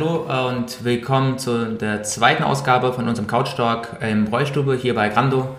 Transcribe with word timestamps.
Hallo 0.00 0.48
und 0.48 0.82
willkommen 0.82 1.38
zu 1.38 1.74
der 1.74 2.02
zweiten 2.04 2.42
Ausgabe 2.42 2.94
von 2.94 3.06
unserem 3.06 3.26
Couch 3.26 3.54
Talk 3.54 3.98
im 4.00 4.24
Bräustube 4.24 4.74
hier 4.74 4.94
bei 4.94 5.10
Grando. 5.10 5.54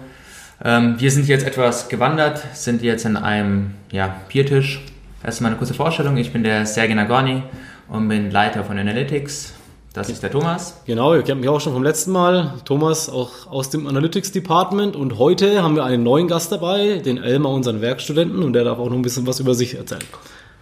Ähm, 0.65 0.95
wir 0.97 1.11
sind 1.11 1.27
jetzt 1.27 1.45
etwas 1.45 1.89
gewandert, 1.89 2.41
sind 2.55 2.81
jetzt 2.81 3.05
in 3.05 3.17
einem 3.17 3.75
ja, 3.91 4.15
Biertisch. 4.29 4.81
Erstmal 5.23 5.51
eine 5.51 5.59
kurze 5.59 5.75
Vorstellung. 5.75 6.17
Ich 6.17 6.33
bin 6.33 6.41
der 6.43 6.65
Sergei 6.65 6.95
Nagorny 6.95 7.43
und 7.88 8.07
bin 8.07 8.31
Leiter 8.31 8.63
von 8.63 8.79
Analytics. 8.79 9.53
Das 9.93 10.09
ist 10.09 10.23
der 10.23 10.31
Thomas. 10.31 10.81
Genau, 10.87 11.13
ihr 11.13 11.21
kennt 11.21 11.41
mich 11.41 11.49
auch 11.49 11.61
schon 11.61 11.73
vom 11.73 11.83
letzten 11.83 12.11
Mal. 12.11 12.55
Thomas 12.65 13.09
auch 13.09 13.45
aus 13.45 13.69
dem 13.69 13.85
Analytics 13.85 14.31
Department. 14.31 14.95
Und 14.95 15.19
heute 15.19 15.61
haben 15.61 15.75
wir 15.75 15.83
einen 15.83 16.02
neuen 16.02 16.27
Gast 16.27 16.52
dabei, 16.52 16.95
den 16.97 17.21
Elmar, 17.21 17.52
unseren 17.52 17.81
Werkstudenten. 17.81 18.41
Und 18.41 18.53
der 18.53 18.63
darf 18.63 18.80
auch 18.80 18.89
noch 18.89 18.95
ein 18.95 19.03
bisschen 19.03 19.27
was 19.27 19.39
über 19.39 19.53
sich 19.53 19.75
erzählen. 19.75 20.02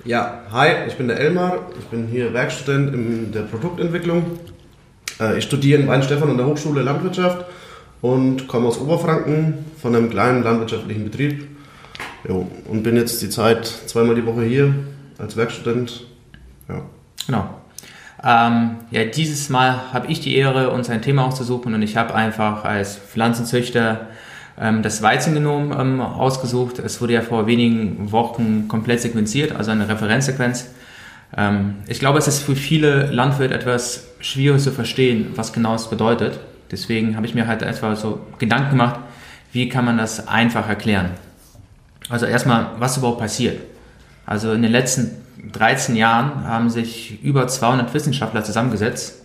Ja, 0.05 0.43
hi, 0.49 0.69
ich 0.87 0.95
bin 0.95 1.09
der 1.09 1.19
Elmar. 1.19 1.67
Ich 1.77 1.85
bin 1.87 2.07
hier 2.07 2.33
Werkstudent 2.33 2.93
in 2.93 3.33
der 3.33 3.41
Produktentwicklung. 3.41 4.39
Äh, 5.19 5.37
ich 5.37 5.43
studiere 5.43 5.81
in 5.81 5.89
Weinstefan 5.89 6.29
an 6.29 6.37
der 6.37 6.45
Hochschule 6.45 6.83
Landwirtschaft 6.83 7.45
und 8.01 8.47
komme 8.47 8.69
aus 8.69 8.79
Oberfranken 8.79 9.65
von 9.81 9.93
einem 9.93 10.09
kleinen 10.09 10.41
landwirtschaftlichen 10.41 11.03
Betrieb. 11.03 11.49
Jo, 12.25 12.47
und 12.65 12.83
bin 12.83 12.95
jetzt 12.95 13.21
die 13.21 13.29
Zeit 13.29 13.65
zweimal 13.65 14.15
die 14.15 14.25
Woche 14.25 14.43
hier 14.43 14.73
als 15.17 15.35
Werkstudent. 15.35 16.05
Ja. 16.69 16.81
Genau. 17.27 17.49
Ähm, 18.23 18.77
ja, 18.91 19.03
dieses 19.03 19.49
Mal 19.49 19.91
habe 19.91 20.07
ich 20.07 20.21
die 20.21 20.37
Ehre, 20.37 20.69
uns 20.69 20.89
ein 20.89 21.01
Thema 21.01 21.25
auszusuchen 21.25 21.73
und 21.73 21.81
ich 21.81 21.97
habe 21.97 22.15
einfach 22.15 22.63
als 22.63 22.95
Pflanzenzüchter 22.95 24.07
das 24.59 25.01
Weizengenom 25.01 25.71
ähm, 25.71 26.01
ausgesucht. 26.01 26.79
Es 26.79 26.99
wurde 26.99 27.13
ja 27.13 27.21
vor 27.21 27.47
wenigen 27.47 28.11
Wochen 28.11 28.67
komplett 28.67 29.01
sequenziert, 29.01 29.55
also 29.55 29.71
eine 29.71 29.87
Referenzsequenz. 29.87 30.67
Ähm, 31.35 31.75
ich 31.87 31.99
glaube, 31.99 32.17
es 32.17 32.27
ist 32.27 32.43
für 32.43 32.55
viele 32.55 33.05
Landwirte 33.11 33.53
etwas 33.53 34.07
schwierig 34.19 34.61
zu 34.61 34.71
verstehen, 34.71 35.31
was 35.35 35.53
genau 35.53 35.75
es 35.75 35.89
bedeutet. 35.89 36.39
Deswegen 36.71 37.15
habe 37.15 37.25
ich 37.25 37.33
mir 37.33 37.47
halt 37.47 37.61
etwa 37.61 37.95
so 37.95 38.19
Gedanken 38.37 38.71
gemacht, 38.71 38.99
wie 39.53 39.69
kann 39.69 39.85
man 39.85 39.97
das 39.97 40.27
einfach 40.27 40.67
erklären. 40.67 41.11
Also 42.09 42.25
erstmal, 42.25 42.71
was 42.79 42.97
überhaupt 42.97 43.19
passiert. 43.19 43.61
Also 44.25 44.51
in 44.51 44.61
den 44.61 44.71
letzten 44.71 45.11
13 45.53 45.95
Jahren 45.95 46.43
haben 46.43 46.69
sich 46.69 47.23
über 47.23 47.47
200 47.47 47.93
Wissenschaftler 47.93 48.43
zusammengesetzt 48.43 49.18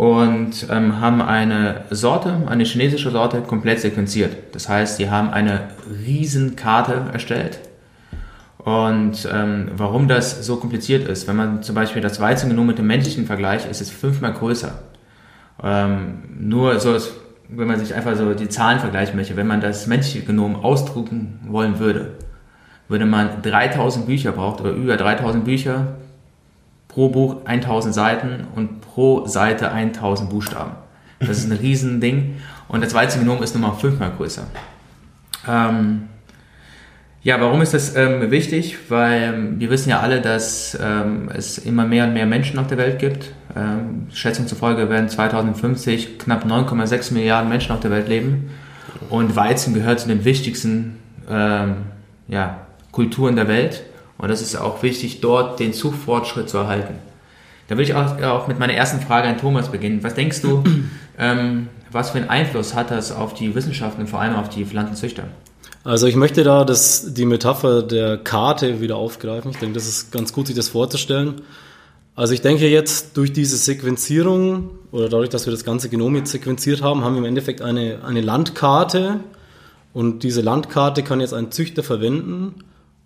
und 0.00 0.66
ähm, 0.70 0.98
haben 0.98 1.20
eine 1.20 1.82
Sorte, 1.90 2.34
eine 2.46 2.64
chinesische 2.64 3.10
Sorte, 3.10 3.42
komplett 3.42 3.80
sequenziert. 3.80 4.34
Das 4.52 4.66
heißt, 4.66 4.96
sie 4.96 5.10
haben 5.10 5.28
eine 5.28 5.68
Riesenkarte 6.06 7.10
erstellt. 7.12 7.58
Und 8.56 9.28
ähm, 9.30 9.72
warum 9.76 10.08
das 10.08 10.46
so 10.46 10.56
kompliziert 10.56 11.06
ist, 11.06 11.28
wenn 11.28 11.36
man 11.36 11.62
zum 11.62 11.74
Beispiel 11.74 12.00
das 12.00 12.18
Weizengenom 12.18 12.66
mit 12.66 12.78
dem 12.78 12.86
menschlichen 12.86 13.26
Vergleich, 13.26 13.68
ist 13.68 13.82
es 13.82 13.90
fünfmal 13.90 14.32
größer. 14.32 14.72
Ähm, 15.62 16.22
nur 16.38 16.80
so, 16.80 16.96
wenn 17.50 17.68
man 17.68 17.78
sich 17.78 17.94
einfach 17.94 18.16
so 18.16 18.32
die 18.32 18.48
Zahlen 18.48 18.78
vergleichen 18.78 19.16
möchte, 19.16 19.36
wenn 19.36 19.46
man 19.46 19.60
das 19.60 19.86
menschliche 19.86 20.24
Genom 20.24 20.56
ausdrucken 20.64 21.40
wollen 21.46 21.78
würde, 21.78 22.12
würde 22.88 23.04
man 23.04 23.42
3000 23.42 24.06
Bücher 24.06 24.32
braucht 24.32 24.62
oder 24.62 24.70
über 24.70 24.96
3000 24.96 25.44
Bücher, 25.44 25.88
pro 26.90 27.08
Buch 27.08 27.44
1000 27.44 27.94
Seiten 27.94 28.46
und 28.54 28.80
pro 28.80 29.26
Seite 29.26 29.70
1000 29.70 30.28
Buchstaben. 30.28 30.72
Das 31.18 31.38
ist 31.38 31.50
ein 31.50 31.56
Riesending 31.60 32.36
und 32.68 32.84
das 32.84 32.94
Weizengenom 32.94 33.42
ist 33.42 33.54
nochmal 33.54 33.78
fünfmal 33.78 34.12
größer. 34.16 34.42
Ähm, 35.48 36.08
ja, 37.22 37.38
warum 37.40 37.60
ist 37.60 37.74
das 37.74 37.96
ähm, 37.96 38.30
wichtig? 38.30 38.76
Weil 38.88 39.22
ähm, 39.22 39.60
wir 39.60 39.68
wissen 39.70 39.90
ja 39.90 40.00
alle, 40.00 40.20
dass 40.20 40.78
ähm, 40.80 41.30
es 41.34 41.58
immer 41.58 41.86
mehr 41.86 42.04
und 42.04 42.14
mehr 42.14 42.26
Menschen 42.26 42.58
auf 42.58 42.66
der 42.66 42.78
Welt 42.78 42.98
gibt. 42.98 43.32
Ähm, 43.54 44.06
Schätzung 44.12 44.46
zufolge 44.46 44.88
werden 44.88 45.08
2050 45.08 46.18
knapp 46.18 46.46
9,6 46.46 47.12
Milliarden 47.12 47.48
Menschen 47.48 47.72
auf 47.72 47.80
der 47.80 47.90
Welt 47.90 48.08
leben. 48.08 48.50
Und 49.10 49.36
Weizen 49.36 49.74
gehört 49.74 50.00
zu 50.00 50.08
den 50.08 50.24
wichtigsten 50.24 50.96
ähm, 51.28 51.76
ja, 52.26 52.66
Kulturen 52.90 53.36
der 53.36 53.48
Welt. 53.48 53.82
Und 54.20 54.28
das 54.28 54.42
ist 54.42 54.54
auch 54.56 54.82
wichtig, 54.82 55.20
dort 55.20 55.60
den 55.60 55.72
Zugfortschritt 55.72 56.50
zu 56.50 56.58
erhalten. 56.58 56.94
Da 57.68 57.76
will 57.76 57.84
ich 57.84 57.94
auch, 57.94 58.20
auch 58.22 58.48
mit 58.48 58.58
meiner 58.58 58.74
ersten 58.74 59.00
Frage 59.00 59.28
an 59.28 59.38
Thomas 59.38 59.70
beginnen. 59.70 60.02
Was 60.02 60.14
denkst 60.14 60.42
du, 60.42 60.62
ähm, 61.18 61.68
was 61.90 62.10
für 62.10 62.18
einen 62.18 62.28
Einfluss 62.28 62.74
hat 62.74 62.90
das 62.90 63.12
auf 63.12 63.32
die 63.32 63.54
Wissenschaften 63.54 64.02
und 64.02 64.08
vor 64.08 64.20
allem 64.20 64.34
auf 64.34 64.48
die 64.50 64.64
Pflanzenzüchter? 64.64 65.24
Also 65.82 66.06
ich 66.06 66.16
möchte 66.16 66.44
da 66.44 66.64
das, 66.64 67.14
die 67.14 67.24
Metapher 67.24 67.82
der 67.82 68.18
Karte 68.18 68.82
wieder 68.82 68.96
aufgreifen. 68.96 69.52
Ich 69.52 69.56
denke, 69.56 69.74
das 69.74 69.88
ist 69.88 70.12
ganz 70.12 70.32
gut, 70.34 70.48
sich 70.48 70.56
das 70.56 70.68
vorzustellen. 70.68 71.40
Also 72.14 72.34
ich 72.34 72.42
denke 72.42 72.68
jetzt 72.68 73.16
durch 73.16 73.32
diese 73.32 73.56
Sequenzierung 73.56 74.70
oder 74.92 75.08
dadurch, 75.08 75.30
dass 75.30 75.46
wir 75.46 75.52
das 75.52 75.64
ganze 75.64 75.88
Genom 75.88 76.14
jetzt 76.16 76.32
sequenziert 76.32 76.82
haben, 76.82 77.02
haben 77.02 77.14
wir 77.14 77.20
im 77.20 77.24
Endeffekt 77.24 77.62
eine, 77.62 78.04
eine 78.04 78.20
Landkarte 78.20 79.20
und 79.94 80.22
diese 80.22 80.42
Landkarte 80.42 81.02
kann 81.02 81.20
jetzt 81.20 81.32
ein 81.32 81.50
Züchter 81.50 81.82
verwenden, 81.82 82.56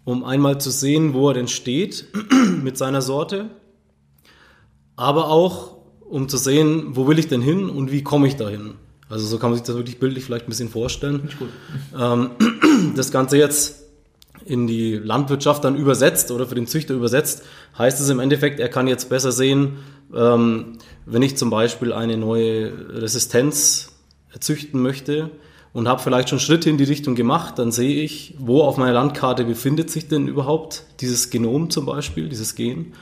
um 0.05 0.25
einmal 0.25 0.61
zu 0.61 0.71
sehen, 0.71 1.15
wo 1.15 1.29
er 1.29 1.35
denn 1.35 1.49
steht 1.49 2.07
mit 2.63 2.77
seiner 2.77 3.03
Sorte, 3.03 3.51
aber 4.97 5.31
auch 5.31 5.75
um 6.01 6.29
zu 6.29 6.37
sehen, 6.37 6.97
wo 6.97 7.09
will 7.09 7.19
ich 7.19 7.29
denn 7.29 7.43
hin 7.43 7.69
und 7.69 7.91
wie 7.91 8.03
komme 8.03 8.27
ich 8.29 8.37
dahin. 8.37 8.75
Also 9.09 9.27
so 9.27 9.39
kann 9.39 9.51
man 9.51 9.59
sich 9.59 9.67
das 9.67 9.77
wirklich 9.77 9.99
bildlich 9.99 10.25
vielleicht 10.25 10.47
ein 10.47 10.51
bisschen 10.51 10.69
vorstellen. 10.69 11.29
Ähm, 11.99 12.31
das 12.97 13.11
Ganze 13.11 13.37
jetzt 13.37 13.83
in 14.45 14.67
die 14.67 14.95
Landwirtschaft 14.95 15.65
dann 15.65 15.77
übersetzt 15.77 16.31
oder 16.31 16.47
für 16.47 16.55
den 16.55 16.67
Züchter 16.67 16.95
übersetzt, 16.95 17.43
heißt 17.79 18.01
es 18.01 18.09
im 18.11 18.21
Endeffekt, 18.21 18.61
er 18.61 18.69
kann 18.69 18.87
jetzt 18.87 19.09
besser 19.09 19.33
sehen, 19.33 19.79
ähm, 20.15 20.79
wenn 21.07 21.23
ich 21.23 21.37
zum 21.37 21.51
Beispiel 21.51 21.93
eine 21.93 22.17
neue 22.17 22.73
Resistenz 23.01 23.93
züchten 24.39 24.83
möchte, 24.83 25.31
und 25.75 25.89
habe 25.89 26.01
vielleicht 26.01 26.31
schon 26.31 26.39
Schritte 26.39 26.71
in 26.71 26.79
die 26.79 26.85
Richtung 26.85 27.17
gemacht, 27.17 27.59
dann 27.59 27.73
sehe 27.73 28.03
ich, 28.03 28.35
wo 28.39 28.63
auf 28.63 28.79
meiner 28.79 28.93
Landkarte 28.93 29.45
befindet 29.45 29.91
sich 29.91 30.09
denn 30.09 30.29
überhaupt 30.29 30.85
dieses 31.01 31.31
Genom 31.31 31.69
zum 31.69 31.85
Beispiel, 31.85 32.29
dieses 32.29 32.55
Gen. 32.55 32.93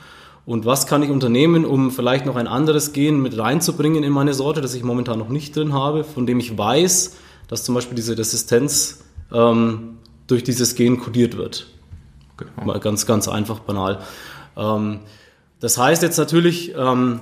Und 0.45 0.65
was 0.65 0.87
kann 0.87 1.03
ich 1.03 1.11
unternehmen, 1.11 1.65
um 1.65 1.91
vielleicht 1.91 2.25
noch 2.25 2.35
ein 2.35 2.47
anderes 2.47 2.91
Gen 2.91 3.21
mit 3.21 3.37
reinzubringen 3.37 4.03
in 4.03 4.11
meine 4.11 4.33
Sorte, 4.33 4.59
das 4.59 4.73
ich 4.73 4.83
momentan 4.83 5.19
noch 5.19 5.29
nicht 5.29 5.55
drin 5.55 5.71
habe, 5.71 6.03
von 6.03 6.25
dem 6.25 6.39
ich 6.39 6.57
weiß, 6.57 7.15
dass 7.47 7.63
zum 7.63 7.75
Beispiel 7.75 7.95
diese 7.95 8.17
Resistenz 8.17 9.03
ähm, 9.31 9.99
durch 10.25 10.43
dieses 10.43 10.73
Gen 10.73 10.99
kodiert 10.99 11.37
wird. 11.37 11.67
Genau. 12.37 12.65
Mal 12.65 12.79
ganz, 12.79 13.05
ganz 13.05 13.27
einfach 13.27 13.59
banal. 13.59 13.99
Ähm, 14.57 15.01
das 15.59 15.77
heißt 15.77 16.01
jetzt 16.01 16.17
natürlich, 16.17 16.73
ähm, 16.75 17.21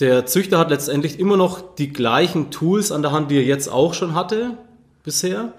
der 0.00 0.26
Züchter 0.26 0.58
hat 0.58 0.70
letztendlich 0.70 1.20
immer 1.20 1.36
noch 1.36 1.74
die 1.76 1.92
gleichen 1.92 2.50
Tools 2.50 2.90
an 2.90 3.02
der 3.02 3.12
Hand, 3.12 3.30
die 3.30 3.36
er 3.36 3.44
jetzt 3.44 3.68
auch 3.68 3.94
schon 3.94 4.14
hatte 4.14 4.58
bisher. 5.04 5.52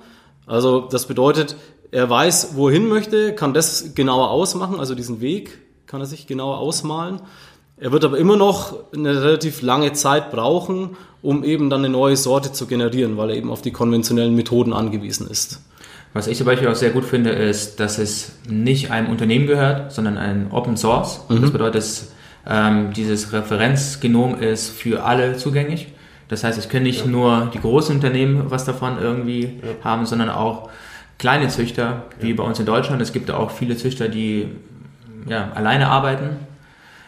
Also 0.45 0.81
das 0.81 1.05
bedeutet, 1.07 1.55
er 1.91 2.09
weiß, 2.09 2.51
wo 2.55 2.67
er 2.67 2.73
hin 2.73 2.87
möchte, 2.87 3.33
kann 3.33 3.53
das 3.53 3.95
genauer 3.95 4.29
ausmachen, 4.29 4.79
also 4.79 4.95
diesen 4.95 5.21
Weg 5.21 5.59
kann 5.87 6.01
er 6.01 6.07
sich 6.07 6.27
genauer 6.27 6.57
ausmalen. 6.57 7.21
Er 7.77 7.91
wird 7.91 8.05
aber 8.05 8.17
immer 8.17 8.37
noch 8.37 8.75
eine 8.93 9.21
relativ 9.21 9.61
lange 9.61 9.93
Zeit 9.93 10.31
brauchen, 10.31 10.97
um 11.21 11.43
eben 11.43 11.69
dann 11.69 11.81
eine 11.85 11.89
neue 11.89 12.15
Sorte 12.17 12.51
zu 12.51 12.67
generieren, 12.67 13.17
weil 13.17 13.31
er 13.31 13.35
eben 13.35 13.49
auf 13.49 13.61
die 13.61 13.71
konventionellen 13.71 14.35
Methoden 14.35 14.73
angewiesen 14.73 15.29
ist. 15.29 15.61
Was 16.13 16.27
ich 16.27 16.37
zum 16.37 16.45
Beispiel 16.45 16.69
auch 16.69 16.75
sehr 16.75 16.91
gut 16.91 17.03
finde, 17.03 17.31
ist, 17.31 17.79
dass 17.81 17.97
es 17.97 18.31
nicht 18.47 18.91
einem 18.91 19.09
Unternehmen 19.09 19.47
gehört, 19.47 19.91
sondern 19.91 20.17
ein 20.17 20.51
Open 20.51 20.77
Source. 20.77 21.21
Mhm. 21.27 21.41
Das 21.41 21.51
bedeutet, 21.51 21.75
es 21.75 22.07
ähm, 22.47 22.93
dieses 22.93 23.33
Referenzgenom 23.33 24.39
ist 24.39 24.69
für 24.69 25.03
alle 25.03 25.37
zugänglich. 25.37 25.87
Das 26.27 26.43
heißt, 26.43 26.57
es 26.57 26.69
können 26.69 26.83
nicht 26.83 27.05
ja. 27.05 27.11
nur 27.11 27.51
die 27.53 27.59
großen 27.59 27.95
Unternehmen 27.95 28.49
was 28.49 28.65
davon 28.65 28.97
irgendwie 28.99 29.41
ja. 29.41 29.83
haben, 29.83 30.05
sondern 30.05 30.29
auch 30.29 30.69
kleine 31.17 31.47
Züchter, 31.49 32.03
wie 32.19 32.29
ja. 32.29 32.35
bei 32.35 32.43
uns 32.43 32.59
in 32.59 32.65
Deutschland. 32.65 33.01
Es 33.01 33.13
gibt 33.13 33.31
auch 33.31 33.51
viele 33.51 33.77
Züchter, 33.77 34.09
die 34.09 34.49
ja, 35.27 35.51
alleine 35.53 35.87
arbeiten. 35.87 36.37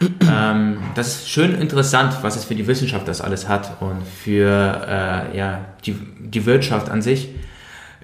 ähm, 0.32 0.78
das 0.94 1.08
ist 1.08 1.30
schön 1.30 1.54
interessant, 1.60 2.18
was 2.22 2.36
es 2.36 2.44
für 2.44 2.54
die 2.54 2.66
Wissenschaft 2.66 3.08
das 3.08 3.20
alles 3.20 3.48
hat 3.48 3.80
und 3.80 4.06
für 4.06 4.46
äh, 4.86 5.36
ja, 5.36 5.64
die, 5.84 5.94
die 6.20 6.46
Wirtschaft 6.46 6.88
an 6.88 7.02
sich. 7.02 7.28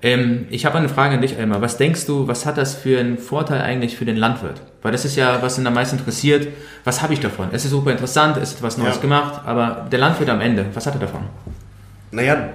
Ähm, 0.05 0.45
ich 0.51 0.67
habe 0.67 0.77
eine 0.77 0.91
Frage 0.91 1.15
an 1.15 1.23
dich, 1.23 1.39
Elmar. 1.39 1.63
Was 1.63 1.79
denkst 1.79 2.05
du, 2.05 2.29
was 2.29 2.45
hat 2.45 2.59
das 2.59 2.75
für 2.75 3.01
einen 3.01 3.17
Vorteil 3.17 3.63
eigentlich 3.63 3.97
für 3.97 4.05
den 4.05 4.17
Landwirt? 4.17 4.61
Weil 4.83 4.93
das 4.93 5.07
ist 5.07 5.17
ja, 5.17 5.41
was 5.41 5.59
ihn 5.59 5.67
am 5.67 5.73
meisten 5.73 5.97
interessiert. 5.97 6.47
Was 6.85 7.01
habe 7.01 7.15
ich 7.15 7.21
davon? 7.21 7.49
Es 7.53 7.65
ist 7.65 7.71
super 7.71 7.91
interessant, 7.91 8.37
es 8.37 8.51
ist 8.51 8.59
etwas 8.59 8.77
Neues 8.77 8.97
ja. 8.97 9.01
gemacht, 9.01 9.41
aber 9.47 9.89
der 9.91 9.99
Landwirt 9.99 10.29
am 10.29 10.43
Ende, 10.43 10.67
was 10.75 10.87
hat 10.87 10.95
er 10.95 11.01
davon? 11.01 11.23
Naja, 12.13 12.51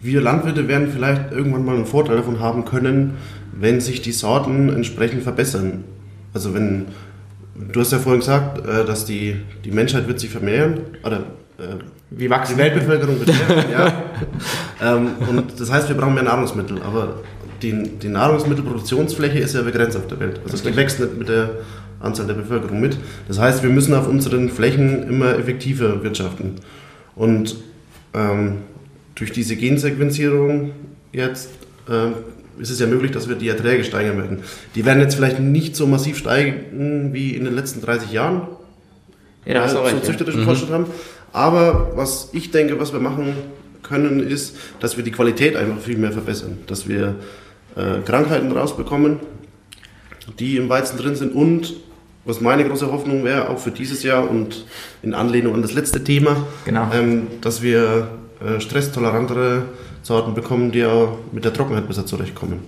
wir 0.00 0.22
Landwirte 0.22 0.66
werden 0.66 0.90
vielleicht 0.90 1.30
irgendwann 1.30 1.66
mal 1.66 1.76
einen 1.76 1.84
Vorteil 1.84 2.16
davon 2.16 2.40
haben 2.40 2.64
können, 2.64 3.18
wenn 3.52 3.82
sich 3.82 4.00
die 4.00 4.12
Sorten 4.12 4.70
entsprechend 4.70 5.24
verbessern. 5.24 5.84
Also 6.32 6.54
wenn, 6.54 6.86
du 7.54 7.80
hast 7.80 7.92
ja 7.92 7.98
vorhin 7.98 8.20
gesagt, 8.20 8.66
äh, 8.66 8.86
dass 8.86 9.04
die, 9.04 9.36
die 9.62 9.72
Menschheit 9.72 10.08
wird 10.08 10.20
sich 10.20 10.30
vermehren, 10.30 10.80
oder 11.04 11.18
äh, 11.58 11.76
Wie 12.10 12.30
wachsen? 12.30 12.54
Die 12.56 12.62
Weltbevölkerung 12.62 13.18
wird 13.18 13.30
ja. 13.72 14.04
Ähm, 14.80 15.10
und 15.28 15.58
das 15.58 15.70
heißt, 15.70 15.88
wir 15.88 15.96
brauchen 15.96 16.14
mehr 16.14 16.22
Nahrungsmittel, 16.22 16.80
aber 16.82 17.20
die, 17.62 17.90
die 18.02 18.08
Nahrungsmittelproduktionsfläche 18.08 19.38
ist 19.38 19.54
ja 19.54 19.62
begrenzt 19.62 19.96
auf 19.96 20.06
der 20.06 20.20
Welt. 20.20 20.40
Also 20.44 20.68
die 20.68 20.76
wächst 20.76 21.00
nicht 21.00 21.18
mit 21.18 21.28
der 21.28 21.50
Anzahl 22.00 22.26
der 22.26 22.34
Bevölkerung 22.34 22.80
mit. 22.80 22.96
Das 23.28 23.38
heißt, 23.38 23.62
wir 23.62 23.70
müssen 23.70 23.94
auf 23.94 24.06
unseren 24.06 24.50
Flächen 24.50 25.08
immer 25.08 25.36
effektiver 25.38 26.02
wirtschaften. 26.02 26.56
Und 27.14 27.56
ähm, 28.14 28.58
durch 29.14 29.32
diese 29.32 29.56
Gensequenzierung 29.56 30.72
jetzt 31.12 31.50
äh, 31.88 32.60
ist 32.60 32.70
es 32.70 32.78
ja 32.78 32.86
möglich, 32.86 33.10
dass 33.10 33.28
wir 33.28 33.36
die 33.36 33.48
Erträge 33.48 33.84
steigern 33.84 34.18
werden. 34.18 34.38
Die 34.74 34.84
werden 34.84 35.00
jetzt 35.00 35.14
vielleicht 35.14 35.40
nicht 35.40 35.76
so 35.76 35.86
massiv 35.86 36.18
steigen 36.18 37.12
wie 37.12 37.30
in 37.30 37.44
den 37.44 37.54
letzten 37.54 37.80
30 37.80 38.12
Jahren, 38.12 38.42
Ja, 39.44 39.66
du 39.66 39.78
auch 39.80 39.88
so 39.88 40.00
züchterischen 40.00 40.44
Fortschritt 40.44 40.70
haben. 40.70 40.86
Aber 41.36 41.92
was 41.94 42.30
ich 42.32 42.50
denke, 42.50 42.80
was 42.80 42.94
wir 42.94 42.98
machen 43.00 43.34
können, 43.82 44.20
ist, 44.26 44.56
dass 44.80 44.96
wir 44.96 45.04
die 45.04 45.10
Qualität 45.10 45.54
einfach 45.54 45.78
viel 45.78 45.98
mehr 45.98 46.10
verbessern. 46.10 46.56
Dass 46.66 46.88
wir 46.88 47.16
äh, 47.76 48.00
Krankheiten 48.06 48.50
rausbekommen, 48.52 49.20
die 50.38 50.56
im 50.56 50.70
Weizen 50.70 50.96
drin 50.96 51.14
sind 51.14 51.34
und 51.34 51.74
was 52.24 52.40
meine 52.40 52.66
große 52.66 52.90
Hoffnung 52.90 53.22
wäre, 53.22 53.50
auch 53.50 53.58
für 53.58 53.70
dieses 53.70 54.02
Jahr 54.02 54.30
und 54.30 54.64
in 55.02 55.12
Anlehnung 55.12 55.52
an 55.52 55.60
das 55.60 55.74
letzte 55.74 56.02
Thema, 56.02 56.46
Genau. 56.64 56.90
ähm, 56.94 57.26
dass 57.42 57.60
wir 57.60 58.08
äh, 58.40 58.58
stresstolerantere 58.58 59.64
Sorten 60.02 60.32
bekommen, 60.32 60.72
die 60.72 60.86
auch 60.86 61.18
mit 61.32 61.44
der 61.44 61.52
Trockenheit 61.52 61.86
besser 61.86 62.06
zurechtkommen. 62.06 62.60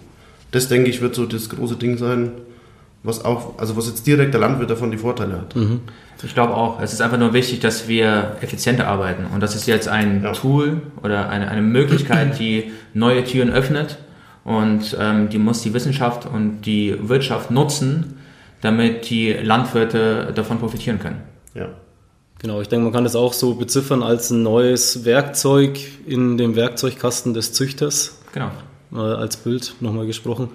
Das 0.50 0.68
denke 0.68 0.90
ich 0.90 1.00
wird 1.00 1.14
so 1.14 1.24
das 1.24 1.48
große 1.48 1.76
Ding 1.76 1.96
sein, 1.96 2.32
was 3.02 3.24
auch, 3.24 3.58
also 3.58 3.76
was 3.76 3.86
jetzt 3.86 4.06
direkt 4.06 4.34
der 4.34 4.40
Landwirt 4.40 4.70
davon 4.70 4.90
die 4.90 4.98
Vorteile 4.98 5.34
hat. 5.40 5.54
Ich 6.24 6.34
glaube 6.34 6.54
auch, 6.54 6.80
es 6.80 6.92
ist 6.92 7.00
einfach 7.00 7.18
nur 7.18 7.32
wichtig, 7.32 7.60
dass 7.60 7.86
wir 7.88 8.36
effizienter 8.40 8.88
arbeiten. 8.88 9.26
Und 9.32 9.40
das 9.40 9.54
ist 9.54 9.66
jetzt 9.66 9.88
ein 9.88 10.22
Ja. 10.24 10.32
Tool 10.32 10.82
oder 11.02 11.28
eine, 11.28 11.48
eine 11.48 11.62
Möglichkeit, 11.62 12.38
die 12.40 12.72
neue 12.94 13.22
Türen 13.24 13.50
öffnet. 13.50 13.98
Und 14.44 14.96
ähm, 14.98 15.28
die 15.28 15.38
muss 15.38 15.62
die 15.62 15.74
Wissenschaft 15.74 16.26
und 16.26 16.62
die 16.62 16.96
Wirtschaft 17.08 17.50
nutzen, 17.50 18.18
damit 18.62 19.08
die 19.10 19.32
Landwirte 19.32 20.32
davon 20.34 20.58
profitieren 20.58 20.98
können. 20.98 21.20
Ja. 21.54 21.68
Genau, 22.40 22.60
ich 22.60 22.68
denke, 22.68 22.84
man 22.84 22.92
kann 22.92 23.04
das 23.04 23.14
auch 23.14 23.32
so 23.32 23.54
beziffern 23.54 24.02
als 24.02 24.30
ein 24.30 24.42
neues 24.42 25.04
Werkzeug 25.04 25.78
in 26.06 26.38
dem 26.38 26.56
Werkzeugkasten 26.56 27.34
des 27.34 27.52
Züchters, 27.52 28.18
Genau. 28.32 28.50
äh, 28.92 28.96
als 28.98 29.36
Bild 29.36 29.74
nochmal 29.80 30.06
gesprochen. 30.06 30.48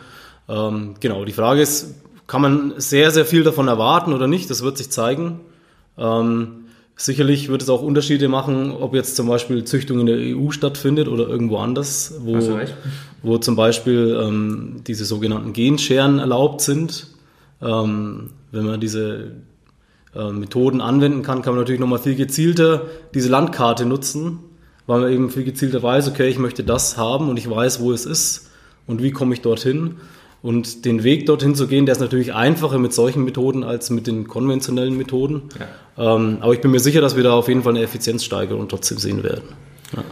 Ähm, 0.50 0.96
genau, 1.00 1.24
die 1.26 1.34
Frage 1.34 1.62
ist, 1.62 1.94
kann 2.28 2.42
man 2.42 2.74
sehr, 2.78 3.12
sehr 3.12 3.26
viel 3.26 3.44
davon 3.44 3.68
erwarten 3.68 4.14
oder 4.14 4.28
nicht? 4.28 4.50
Das 4.50 4.64
wird 4.64 4.78
sich 4.78 4.90
zeigen. 4.90 5.42
Ähm, 5.98 6.66
sicherlich 6.96 7.50
wird 7.50 7.62
es 7.62 7.70
auch 7.70 7.82
Unterschiede 7.82 8.28
machen, 8.28 8.72
ob 8.72 8.94
jetzt 8.94 9.16
zum 9.16 9.28
Beispiel 9.28 9.64
Züchtung 9.64 10.00
in 10.00 10.06
der 10.06 10.18
EU 10.18 10.52
stattfindet 10.52 11.08
oder 11.08 11.28
irgendwo 11.28 11.58
anders, 11.58 12.16
wo, 12.20 12.38
wo 13.22 13.38
zum 13.38 13.56
Beispiel 13.56 14.20
ähm, 14.22 14.82
diese 14.88 15.06
sogenannten 15.06 15.54
Genscheren 15.54 16.20
erlaubt 16.20 16.62
sind. 16.62 17.08
Ähm, 17.62 18.32
wenn 18.52 18.66
man 18.66 18.80
diese 18.80 19.32
äh, 20.16 20.32
Methoden 20.32 20.82
anwenden 20.82 21.24
kann, 21.24 21.42
kann 21.42 21.54
man 21.54 21.62
natürlich 21.62 21.82
nochmal 21.82 22.00
viel 22.00 22.16
gezielter 22.16 22.84
diese 23.14 23.30
Landkarte 23.30 23.86
nutzen, 23.86 24.40
weil 24.86 25.02
man 25.02 25.12
eben 25.12 25.30
viel 25.30 25.44
gezielter 25.44 25.82
weiß, 25.82 26.08
okay, 26.10 26.28
ich 26.28 26.40
möchte 26.40 26.64
das 26.64 26.98
haben 26.98 27.30
und 27.30 27.38
ich 27.38 27.50
weiß, 27.50 27.80
wo 27.80 27.92
es 27.92 28.06
ist 28.06 28.50
und 28.86 29.02
wie 29.02 29.12
komme 29.12 29.34
ich 29.34 29.42
dorthin. 29.42 29.96
Und 30.44 30.84
den 30.84 31.04
Weg 31.06 31.26
dorthin 31.26 31.56
zu 31.56 31.68
gehen, 31.68 31.86
der 31.86 31.94
ist 31.94 32.02
natürlich 32.02 32.34
einfacher 32.34 32.78
mit 32.78 32.94
solchen 32.94 33.24
Methoden 33.24 33.64
als 33.64 33.90
mit 33.90 34.08
den 34.08 34.28
konventionellen 34.28 34.98
Methoden. 34.98 35.44
Ähm, 35.98 36.38
aber 36.42 36.54
ich 36.54 36.60
bin 36.60 36.70
mir 36.72 36.82
sicher, 36.82 37.00
dass 37.00 37.16
wir 37.16 37.24
da 37.24 37.32
auf 37.32 37.48
jeden 37.48 37.64
Fall 37.64 37.74
eine 37.74 37.82
Effizienzsteigerung 37.82 38.68
trotzdem 38.68 38.98
sehen 38.98 39.24
werden. 39.24 39.46
Ja. 39.96 40.04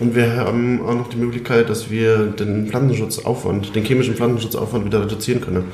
Und 0.00 0.16
wir 0.16 0.36
haben 0.36 0.84
auch 0.84 0.94
noch 0.94 1.08
die 1.08 1.16
Möglichkeit, 1.16 1.70
dass 1.70 1.88
wir 1.88 2.26
den 2.26 2.66
Pflanzenschutzaufwand, 2.66 3.76
den 3.76 3.84
chemischen 3.84 4.16
Pflanzenschutzaufwand 4.16 4.86
wieder 4.86 5.02
reduzieren 5.02 5.40
können. 5.40 5.64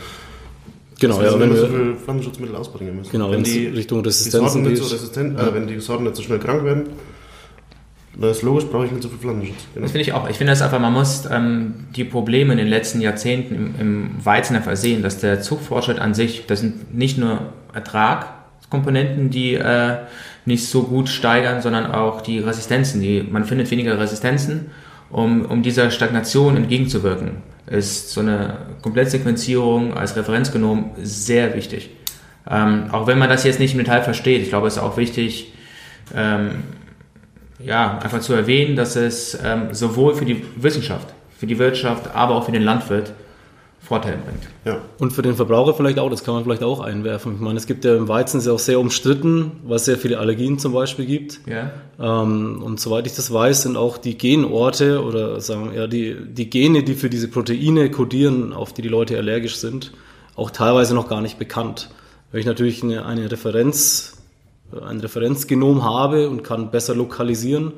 Genau, 1.00 1.16
dass 1.16 1.32
ja, 1.32 1.32
wir 1.32 1.40
wenn 1.40 1.48
nicht 1.48 1.60
mehr 1.60 1.68
so 1.68 1.74
wir, 1.74 1.84
viel 1.84 1.94
Pflanzenschutzmittel 1.96 2.54
ausbringen 2.54 2.96
müssen. 2.96 3.10
genau, 3.10 3.30
wenn 3.32 3.42
die, 3.42 3.66
Richtung 3.68 4.02
die 4.02 4.10
Resistenzen 4.10 4.48
Sorten 4.48 4.62
nicht 4.62 4.82
so 4.82 4.94
resistent, 4.94 5.40
äh, 5.40 5.54
wenn 5.54 5.66
die 5.66 5.80
Sorten 5.80 6.04
nicht 6.04 6.16
so 6.16 6.22
schnell 6.22 6.38
krank 6.38 6.64
werden, 6.64 6.84
dann 8.14 8.30
ist 8.30 8.42
logisch, 8.42 8.66
brauche 8.66 8.84
ich 8.84 8.92
nicht 8.92 9.02
so 9.02 9.08
viel 9.08 9.18
Pflanzenschutz. 9.18 9.64
Genau. 9.74 9.84
Das 9.84 9.92
finde 9.92 10.02
ich 10.02 10.12
auch. 10.12 10.28
Ich 10.28 10.36
finde 10.36 10.52
das 10.52 10.60
einfach, 10.60 10.78
man 10.78 10.92
muss 10.92 11.26
ähm, 11.30 11.86
die 11.96 12.04
Probleme 12.04 12.52
in 12.52 12.58
den 12.58 12.68
letzten 12.68 13.00
Jahrzehnten 13.00 13.54
im, 13.54 13.74
im 13.80 14.24
Weizen 14.24 14.54
einfach 14.54 14.76
sehen, 14.76 15.02
dass 15.02 15.18
der 15.18 15.40
Zuchtfortschritt 15.40 15.98
an 15.98 16.12
sich, 16.12 16.46
das 16.46 16.60
sind 16.60 16.94
nicht 16.94 17.16
nur 17.16 17.52
Ertragkomponenten, 17.72 19.30
die 19.30 19.54
äh, 19.54 19.96
nicht 20.44 20.66
so 20.66 20.82
gut 20.82 21.08
steigern, 21.08 21.62
sondern 21.62 21.90
auch 21.90 22.20
die 22.20 22.38
Resistenzen. 22.38 23.00
Die, 23.00 23.22
man 23.22 23.44
findet 23.44 23.70
weniger 23.70 23.98
Resistenzen, 23.98 24.70
um, 25.10 25.46
um 25.46 25.62
dieser 25.62 25.90
Stagnation 25.90 26.56
entgegenzuwirken. 26.56 27.38
Ist 27.66 28.10
so 28.10 28.20
eine 28.20 28.58
Komplettsequenzierung 28.82 29.94
als 29.94 30.16
Referenzgenom 30.16 30.90
sehr 31.02 31.54
wichtig. 31.54 31.90
Ähm, 32.50 32.90
auch 32.92 33.06
wenn 33.06 33.18
man 33.18 33.30
das 33.30 33.44
jetzt 33.44 33.60
nicht 33.60 33.72
im 33.72 33.78
Detail 33.78 34.02
versteht, 34.02 34.42
ich 34.42 34.48
glaube, 34.50 34.66
es 34.66 34.76
ist 34.76 34.82
auch 34.82 34.96
wichtig, 34.96 35.54
ähm, 36.14 36.64
ja, 37.64 37.98
einfach 37.98 38.20
zu 38.20 38.32
erwähnen, 38.32 38.76
dass 38.76 38.96
es 38.96 39.38
ähm, 39.42 39.72
sowohl 39.72 40.14
für 40.14 40.24
die 40.24 40.44
Wissenschaft, 40.56 41.08
für 41.36 41.46
die 41.46 41.58
Wirtschaft, 41.58 42.14
aber 42.14 42.34
auch 42.34 42.44
für 42.44 42.52
den 42.52 42.62
Landwirt 42.62 43.12
Vorteile 43.82 44.16
bringt. 44.18 44.44
Ja. 44.64 44.80
Und 44.98 45.12
für 45.12 45.22
den 45.22 45.34
Verbraucher 45.34 45.74
vielleicht 45.74 45.98
auch, 45.98 46.08
das 46.08 46.22
kann 46.22 46.34
man 46.34 46.44
vielleicht 46.44 46.62
auch 46.62 46.80
einwerfen. 46.80 47.34
Ich 47.34 47.40
meine, 47.40 47.58
es 47.58 47.66
gibt 47.66 47.84
ja 47.84 47.96
im 47.96 48.06
Weizen 48.06 48.38
ist 48.38 48.46
ja 48.46 48.52
auch 48.52 48.58
sehr 48.60 48.78
umstritten, 48.78 49.52
weil 49.64 49.76
es 49.76 49.84
sehr 49.84 49.98
viele 49.98 50.18
Allergien 50.18 50.58
zum 50.58 50.72
Beispiel 50.72 51.04
gibt. 51.04 51.40
Ja, 51.46 51.72
Ähm, 52.00 52.62
und 52.62 52.80
soweit 52.80 53.06
ich 53.06 53.14
das 53.14 53.32
weiß, 53.32 53.62
sind 53.62 53.76
auch 53.76 53.98
die 53.98 54.16
Genorte 54.16 55.02
oder 55.02 55.40
sagen 55.40 55.72
ja 55.74 55.88
die, 55.88 56.16
die 56.26 56.48
Gene, 56.48 56.84
die 56.84 56.94
für 56.94 57.10
diese 57.10 57.28
Proteine 57.28 57.90
kodieren, 57.90 58.52
auf 58.52 58.72
die 58.72 58.82
die 58.82 58.88
Leute 58.88 59.18
allergisch 59.18 59.56
sind, 59.56 59.92
auch 60.36 60.50
teilweise 60.50 60.94
noch 60.94 61.08
gar 61.08 61.20
nicht 61.20 61.38
bekannt. 61.38 61.90
Wenn 62.30 62.40
ich 62.40 62.46
natürlich 62.46 62.82
eine, 62.84 63.04
eine 63.04 63.30
Referenz, 63.30 64.21
ein 64.86 65.00
Referenzgenom 65.00 65.84
habe 65.84 66.28
und 66.30 66.42
kann 66.42 66.70
besser 66.70 66.94
lokalisieren, 66.94 67.72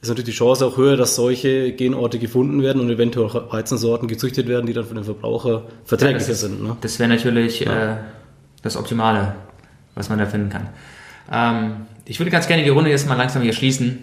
ist 0.00 0.08
natürlich 0.08 0.30
die 0.30 0.36
Chance 0.36 0.66
auch 0.66 0.76
höher, 0.76 0.96
dass 0.96 1.14
solche 1.14 1.72
Genorte 1.72 2.18
gefunden 2.18 2.62
werden 2.62 2.80
und 2.82 2.90
eventuell 2.90 3.26
auch 3.26 3.52
Weizensorten 3.52 4.08
gezüchtet 4.08 4.48
werden, 4.48 4.66
die 4.66 4.72
dann 4.72 4.84
für 4.84 4.94
den 4.94 5.04
Verbraucher 5.04 5.62
verträglicher 5.84 6.32
ist- 6.32 6.40
sind. 6.40 6.62
Ne? 6.62 6.76
das 6.80 6.98
wäre 6.98 7.08
natürlich 7.08 7.64
äh, 7.66 7.96
das 8.62 8.76
Optimale, 8.76 9.34
was 9.94 10.08
man 10.08 10.18
da 10.18 10.26
finden 10.26 10.50
kann. 10.50 10.68
Ähm, 11.30 11.72
ich 12.04 12.18
würde 12.18 12.30
ganz 12.30 12.48
gerne 12.48 12.64
die 12.64 12.68
Runde 12.70 12.90
jetzt 12.90 13.08
mal 13.08 13.14
langsam 13.16 13.42
hier 13.42 13.52
schließen. 13.52 14.00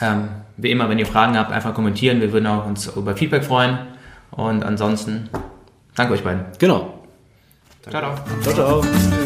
Ähm, 0.00 0.28
wie 0.56 0.70
immer, 0.72 0.88
wenn 0.88 0.98
ihr 0.98 1.06
Fragen 1.06 1.36
habt, 1.38 1.52
einfach 1.52 1.72
kommentieren. 1.72 2.20
Wir 2.20 2.32
würden 2.32 2.46
auch 2.46 2.66
uns 2.66 2.88
über 2.96 3.14
Feedback 3.16 3.44
freuen. 3.44 3.78
Und 4.32 4.64
ansonsten, 4.64 5.28
danke 5.94 6.14
euch 6.14 6.24
beiden. 6.24 6.44
Genau. 6.58 6.98
Ciao, 7.88 8.00
ciao. 8.00 8.14
Ciao, 8.42 8.54
ciao. 8.82 9.21